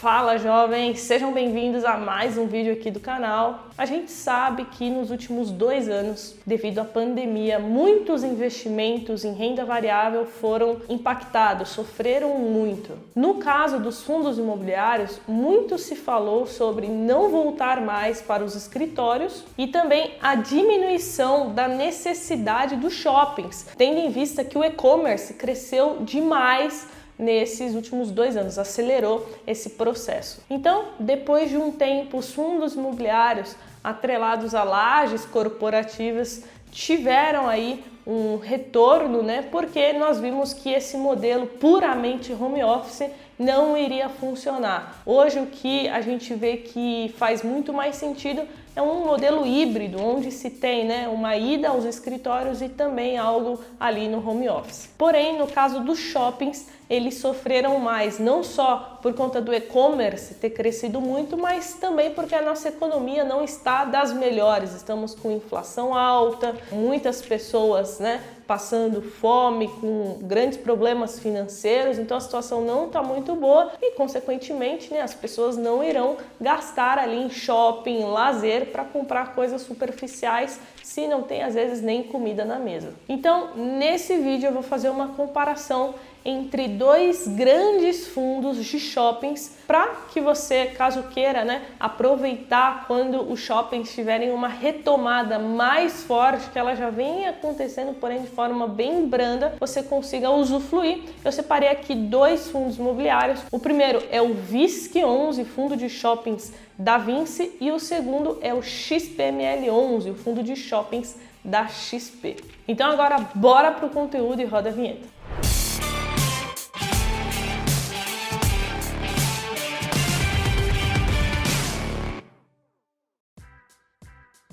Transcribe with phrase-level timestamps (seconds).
[0.00, 3.66] Fala jovens, sejam bem-vindos a mais um vídeo aqui do canal.
[3.76, 9.62] A gente sabe que nos últimos dois anos, devido à pandemia, muitos investimentos em renda
[9.62, 12.96] variável foram impactados, sofreram muito.
[13.14, 19.44] No caso dos fundos imobiliários, muito se falou sobre não voltar mais para os escritórios
[19.58, 25.98] e também a diminuição da necessidade dos shoppings, tendo em vista que o e-commerce cresceu
[26.00, 26.88] demais
[27.20, 30.42] nesses últimos dois anos, acelerou esse processo.
[30.48, 38.36] Então, depois de um tempo, os fundos imobiliários atrelados a lajes corporativas tiveram aí um
[38.36, 39.42] retorno, né?
[39.50, 45.02] Porque nós vimos que esse modelo puramente home office não iria funcionar.
[45.06, 48.42] Hoje o que a gente vê que faz muito mais sentido
[48.76, 53.58] é um modelo híbrido, onde se tem né, uma ida aos escritórios e também algo
[53.80, 54.88] ali no home office.
[54.96, 60.50] Porém, no caso dos shoppings, eles sofreram mais, não só por conta do e-commerce ter
[60.50, 64.74] crescido muito, mas também porque a nossa economia não está das melhores.
[64.74, 72.20] Estamos com inflação alta, muitas pessoas né, passando fome, com grandes problemas financeiros, então a
[72.20, 77.30] situação não está muito boa e, consequentemente, né, as pessoas não irão gastar ali em
[77.30, 82.58] shopping, em lazer para comprar coisas superficiais se não tem às vezes nem comida na
[82.58, 82.92] mesa.
[83.08, 89.86] Então, nesse vídeo eu vou fazer uma comparação entre dois grandes fundos de shoppings para
[90.12, 96.58] que você, caso queira, né, aproveitar quando os shoppings tiverem uma retomada mais forte, que
[96.58, 101.00] ela já vem acontecendo, porém de forma bem branda, você consiga usufruir.
[101.24, 103.40] Eu separei aqui dois fundos imobiliários.
[103.50, 108.52] O primeiro é o VISC 11, fundo de shoppings da Vinci, e o segundo é
[108.54, 112.36] o XPML 11, o fundo de shoppings da XP.
[112.68, 115.19] Então agora bora pro conteúdo e roda a vinheta.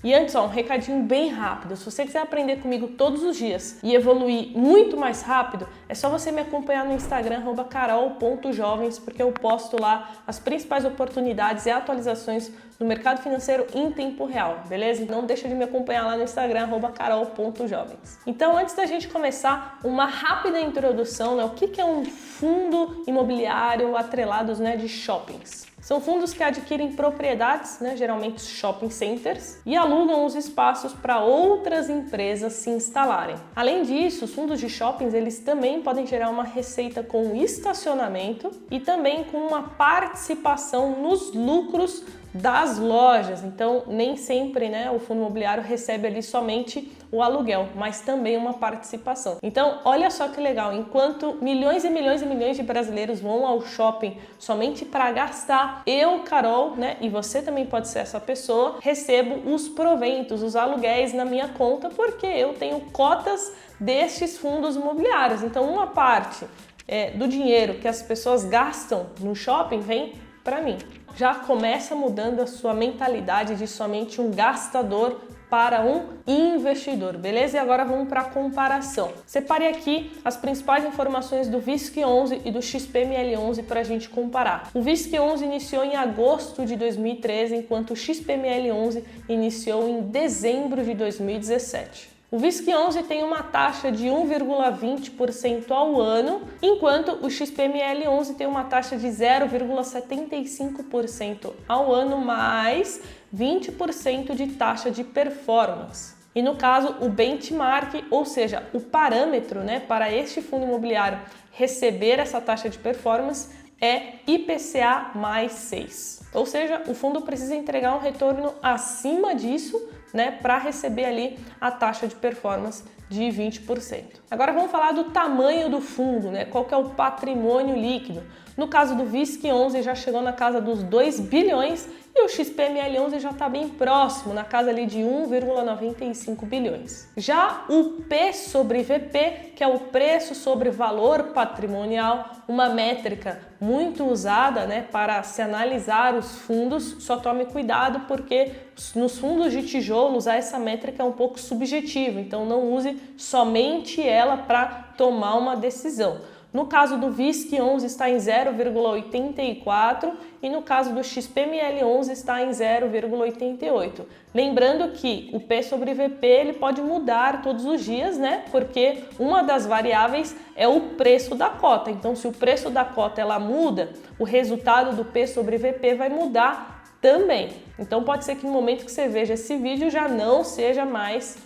[0.07, 1.75] E antes, ó, um recadinho bem rápido.
[1.75, 6.07] Se você quiser aprender comigo todos os dias e evoluir muito mais rápido, é só
[6.07, 12.49] você me acompanhar no Instagram carol.jovens, porque eu posto lá as principais oportunidades e atualizações
[12.79, 15.05] do mercado financeiro em tempo real, beleza?
[15.05, 18.19] Não deixa de me acompanhar lá no Instagram carol.jovens.
[18.25, 21.43] Então, antes da gente começar, uma rápida introdução, né?
[21.43, 25.67] O que é um fundo imobiliário atrelados né, de shoppings?
[25.87, 31.89] São fundos que adquirem propriedades, né, geralmente shopping centers, e alugam os espaços para outras
[31.89, 33.37] empresas se instalarem.
[33.55, 38.81] Além disso, os fundos de shoppings eles também podem gerar uma receita com estacionamento e
[38.81, 43.41] também com uma participação nos lucros das lojas.
[43.41, 48.53] Então, nem sempre né, o fundo imobiliário recebe ali somente o aluguel, mas também uma
[48.53, 49.37] participação.
[49.41, 53.61] Então, olha só que legal, enquanto milhões e milhões e milhões de brasileiros vão ao
[53.61, 59.53] shopping somente para gastar, eu, Carol, né, e você também pode ser essa pessoa, recebo
[59.53, 65.43] os proventos, os aluguéis na minha conta, porque eu tenho cotas destes fundos imobiliários.
[65.43, 66.45] Então, uma parte
[66.87, 70.13] é, do dinheiro que as pessoas gastam no shopping vem
[70.43, 70.77] para mim
[71.17, 75.19] já começa mudando a sua mentalidade de somente um gastador
[75.49, 77.57] para um investidor, beleza?
[77.57, 79.11] E agora vamos para a comparação.
[79.25, 84.09] Separei aqui as principais informações do VISC 11 e do XPML 11 para a gente
[84.09, 84.69] comparar.
[84.73, 90.83] O VISC 11 iniciou em agosto de 2013, enquanto o XPML 11 iniciou em dezembro
[90.83, 92.16] de 2017.
[92.29, 98.45] O VISC 11 tem uma taxa de 1,20% ao ano, enquanto o XPML 11 tem
[98.45, 102.99] uma taxa de 0,75% ao ano, mais
[103.33, 106.17] 20% de taxa de performance.
[106.35, 111.21] E no caso, o benchmark, ou seja, o parâmetro né, para este fundo imobiliário
[111.53, 116.23] receber essa taxa de performance é IPCA mais 6.
[116.33, 119.81] Ou seja, o fundo precisa entregar um retorno acima disso
[120.13, 124.03] né, para receber ali a taxa de performance de 20%.
[124.29, 126.43] Agora vamos falar do tamanho do fundo, né?
[126.45, 128.23] Qual que é o patrimônio líquido?
[128.57, 131.87] No caso do VISC 11 já chegou na casa dos 2 bilhões
[132.19, 137.07] e o XPML 11 já está bem próximo, na casa ali de 1,95 bilhões.
[137.15, 144.03] Já o P sobre VP, que é o preço sobre valor patrimonial, uma métrica muito
[144.03, 148.51] usada né, para se analisar os fundos, só tome cuidado porque
[148.95, 154.01] nos fundos de tijolo usar essa métrica é um pouco subjetivo, então não use somente
[154.01, 154.65] ela para
[154.97, 156.19] tomar uma decisão.
[156.53, 162.41] No caso do VISC 11 está em 0,84 e no caso do XPML 11 está
[162.41, 164.05] em 0,88.
[164.33, 168.45] Lembrando que o P sobre VP ele pode mudar todos os dias, né?
[168.49, 171.91] Porque uma das variáveis é o preço da cota.
[171.91, 176.09] Então, se o preço da cota ela muda, o resultado do P sobre VP vai
[176.09, 177.49] mudar também.
[177.77, 181.37] Então, pode ser que no momento que você veja esse vídeo já não seja mais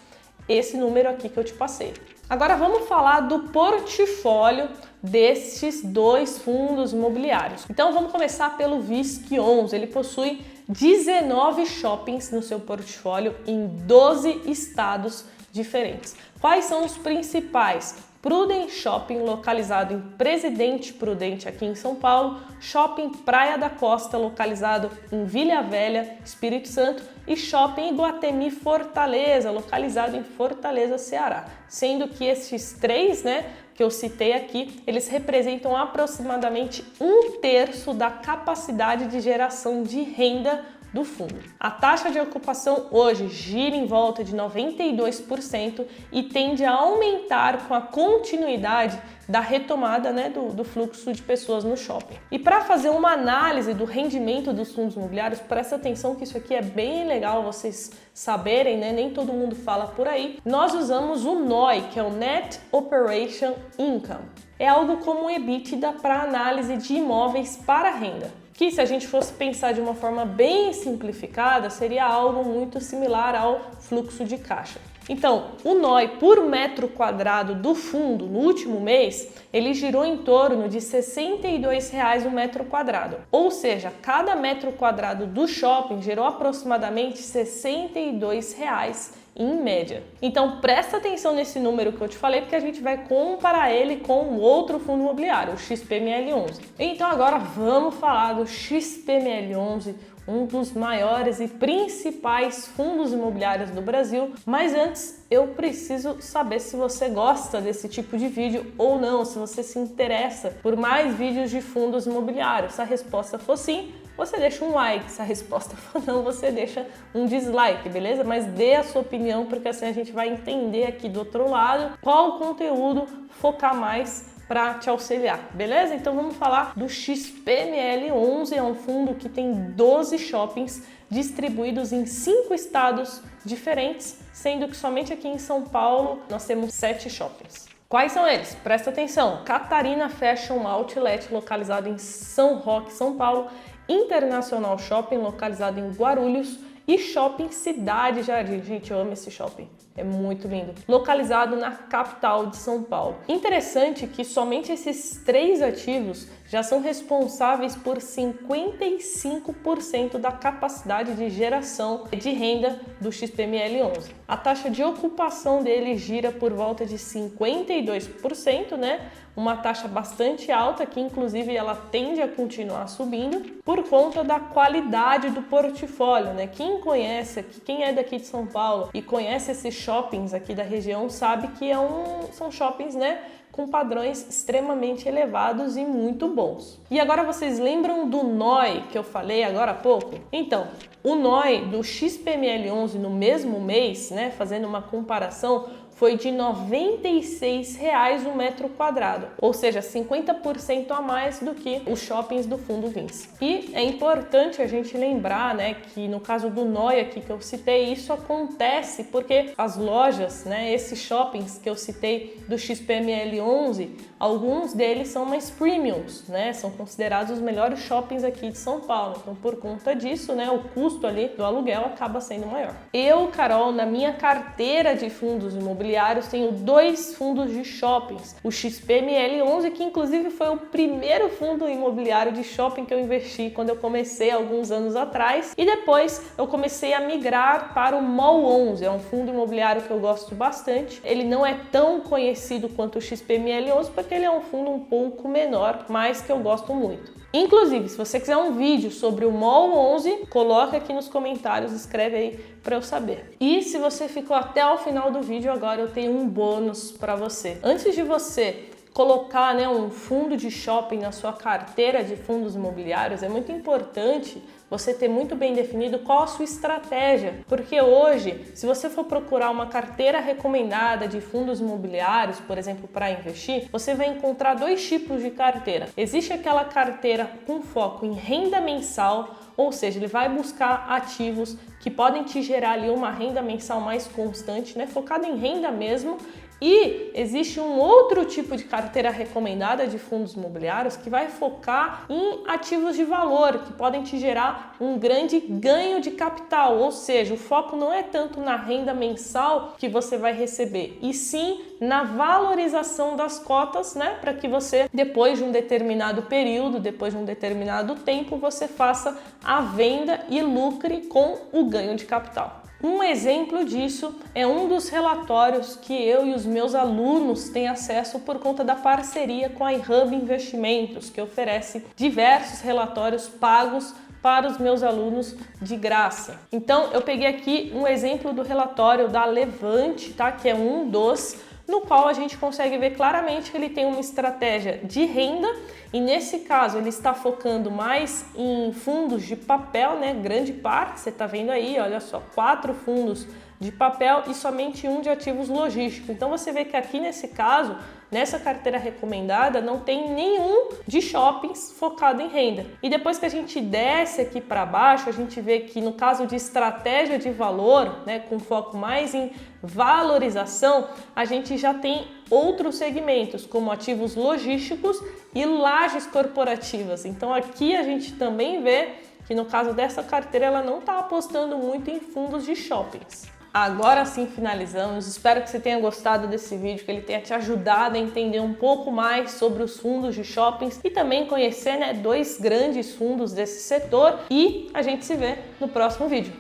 [0.51, 1.93] esse número aqui que eu te passei.
[2.29, 4.69] Agora vamos falar do portfólio
[5.03, 7.65] destes dois fundos imobiliários.
[7.69, 9.75] Então vamos começar pelo VISC 11.
[9.75, 16.15] Ele possui 19 shoppings no seu portfólio em 12 estados diferentes.
[16.39, 18.10] Quais são os principais?
[18.21, 24.91] Prudent Shopping, localizado em Presidente Prudente, aqui em São Paulo, Shopping Praia da Costa, localizado
[25.11, 31.47] em Vila Velha, Espírito Santo, e Shopping Iguatemi Fortaleza, localizado em Fortaleza, Ceará.
[31.67, 38.11] Sendo que esses três, né, que eu citei aqui, eles representam aproximadamente um terço da
[38.11, 41.39] capacidade de geração de renda do fundo.
[41.59, 47.73] A taxa de ocupação hoje gira em volta de 92% e tende a aumentar com
[47.73, 52.15] a continuidade da retomada né, do, do fluxo de pessoas no shopping.
[52.29, 56.53] E para fazer uma análise do rendimento dos fundos imobiliários, presta atenção que isso aqui
[56.53, 58.91] é bem legal vocês saberem, né?
[58.91, 60.39] nem todo mundo fala por aí.
[60.43, 64.25] Nós usamos o NOI, que é o Net Operation Income.
[64.59, 69.07] É algo como o EBITDA para análise de imóveis para renda que se a gente
[69.07, 74.79] fosse pensar de uma forma bem simplificada, seria algo muito similar ao fluxo de caixa.
[75.09, 80.69] Então, o NOI por metro quadrado do fundo no último mês, ele girou em torno
[80.69, 83.17] de R$ 62,00 o metro quadrado.
[83.31, 90.03] Ou seja, cada metro quadrado do shopping gerou aproximadamente R$ 62,00 em média.
[90.21, 93.97] Então presta atenção nesse número que eu te falei, porque a gente vai comparar ele
[93.97, 96.59] com o outro fundo imobiliário, o XPML11.
[96.77, 99.95] Então agora vamos falar do XPML11,
[100.27, 104.33] um dos maiores e principais fundos imobiliários do Brasil.
[104.45, 109.37] Mas antes, eu preciso saber se você gosta desse tipo de vídeo ou não, se
[109.37, 112.73] você se interessa por mais vídeos de fundos imobiliários.
[112.73, 115.11] Se a resposta for sim, você deixa um like.
[115.11, 118.23] Se a resposta for não, você deixa um dislike, beleza?
[118.23, 121.97] Mas dê a sua opinião, porque assim a gente vai entender aqui do outro lado
[122.01, 123.07] qual conteúdo
[123.39, 125.95] focar mais para te auxiliar, beleza?
[125.95, 132.53] Então vamos falar do XPML11, é um fundo que tem 12 shoppings distribuídos em cinco
[132.53, 137.69] estados diferentes, sendo que somente aqui em São Paulo nós temos sete shoppings.
[137.87, 138.53] Quais são eles?
[138.55, 139.41] Presta atenção.
[139.45, 143.47] Catarina Fashion Outlet, localizado em São Roque, São Paulo.
[143.87, 146.59] Internacional Shopping, localizado em Guarulhos.
[146.91, 148.61] E Shopping Cidade Jardim.
[148.61, 149.69] Gente, eu amo esse shopping.
[149.95, 150.73] É muito lindo.
[150.89, 153.15] Localizado na capital de São Paulo.
[153.29, 162.09] Interessante que somente esses três ativos já são responsáveis por 55% da capacidade de geração
[162.11, 164.11] de renda do XPML11.
[164.27, 169.09] A taxa de ocupação dele gira por volta de 52%, né?
[169.35, 175.29] Uma taxa bastante alta que inclusive ela tende a continuar subindo por conta da qualidade
[175.29, 176.47] do portfólio, né?
[176.47, 181.09] Quem conhece, quem é daqui de São Paulo e conhece esses shoppings aqui da região
[181.09, 183.19] sabe que é um, são shoppings, né?
[183.51, 186.79] com padrões extremamente elevados e muito bons.
[186.89, 190.15] E agora vocês lembram do NOI que eu falei agora há pouco?
[190.31, 190.67] Então,
[191.03, 195.67] o NOI do XPML11 no mesmo mês, né, fazendo uma comparação,
[196.01, 202.01] foi de R$ 96,00 o metro quadrado, ou seja, 50% a mais do que os
[202.01, 203.29] shoppings do fundo Vins.
[203.39, 207.39] E é importante a gente lembrar, né, que no caso do Noi aqui que eu
[207.39, 213.95] citei, isso acontece porque as lojas, né, esses shoppings que eu citei do XPML 11,
[214.19, 219.17] alguns deles são mais premiums, né, são considerados os melhores shoppings aqui de São Paulo.
[219.21, 222.75] Então, por conta disso, né, o custo ali do aluguel acaba sendo maior.
[222.91, 228.35] Eu, Carol, na minha carteira de fundos imobiliários imobiliários, tenho dois fundos de shoppings.
[228.43, 233.69] O XPML11, que inclusive foi o primeiro fundo imobiliário de shopping que eu investi quando
[233.69, 235.53] eu comecei alguns anos atrás.
[235.57, 239.99] E depois eu comecei a migrar para o MOL11, é um fundo imobiliário que eu
[239.99, 241.01] gosto bastante.
[241.03, 245.27] Ele não é tão conhecido quanto o XPML11 porque ele é um fundo um pouco
[245.27, 247.20] menor, mas que eu gosto muito.
[247.33, 252.17] Inclusive, se você quiser um vídeo sobre o MOL 11, coloca aqui nos comentários, escreve
[252.17, 253.35] aí para eu saber.
[253.39, 257.15] E se você ficou até o final do vídeo, agora eu tenho um bônus para
[257.15, 257.57] você.
[257.63, 263.23] Antes de você colocar né, um fundo de shopping na sua carteira de fundos imobiliários,
[263.23, 268.65] é muito importante você ter muito bem definido qual a sua estratégia, porque hoje, se
[268.65, 274.07] você for procurar uma carteira recomendada de fundos imobiliários, por exemplo, para investir, você vai
[274.07, 275.89] encontrar dois tipos de carteira.
[275.97, 281.89] Existe aquela carteira com foco em renda mensal, ou seja, ele vai buscar ativos que
[281.89, 286.17] podem te gerar ali uma renda mensal mais constante, né, focada em renda mesmo,
[286.61, 292.43] e existe um outro tipo de carteira recomendada de fundos imobiliários que vai focar em
[292.47, 297.37] ativos de valor, que podem te gerar um grande ganho de capital, ou seja, o
[297.37, 303.15] foco não é tanto na renda mensal que você vai receber, e sim na valorização
[303.15, 307.95] das cotas, né, para que você depois de um determinado período, depois de um determinado
[307.95, 312.60] tempo, você faça a venda e lucre com o ganho de capital.
[312.83, 318.19] Um exemplo disso é um dos relatórios que eu e os meus alunos têm acesso
[318.19, 324.57] por conta da parceria com a iHub Investimentos, que oferece diversos relatórios pagos para os
[324.57, 326.39] meus alunos de graça.
[326.51, 330.31] Então, eu peguei aqui um exemplo do relatório da Levante, tá?
[330.31, 331.37] Que é um dos
[331.71, 335.47] no qual a gente consegue ver claramente que ele tem uma estratégia de renda
[335.93, 340.13] e nesse caso ele está focando mais em fundos de papel, né?
[340.13, 343.25] Grande parte, você está vendo aí, olha só, quatro fundos
[343.61, 346.09] de papel e somente um de ativos logísticos.
[346.09, 347.77] Então você vê que aqui nesse caso
[348.11, 352.65] Nessa carteira recomendada não tem nenhum de shoppings focado em renda.
[352.83, 356.27] E depois que a gente desce aqui para baixo, a gente vê que no caso
[356.27, 359.31] de estratégia de valor, né, com foco mais em
[359.63, 365.01] valorização, a gente já tem outros segmentos, como ativos logísticos
[365.33, 367.05] e lajes corporativas.
[367.05, 368.89] Então aqui a gente também vê
[369.25, 373.30] que no caso dessa carteira ela não está apostando muito em fundos de shoppings.
[373.53, 375.07] Agora sim finalizamos.
[375.07, 378.53] Espero que você tenha gostado desse vídeo, que ele tenha te ajudado a entender um
[378.53, 383.61] pouco mais sobre os fundos de shoppings e também conhecer né, dois grandes fundos desse
[383.63, 384.19] setor.
[384.29, 386.33] E a gente se vê no próximo vídeo.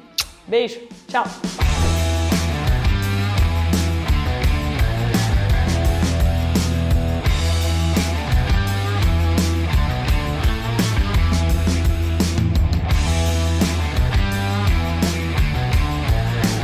[0.47, 1.25] Beijo, tchau!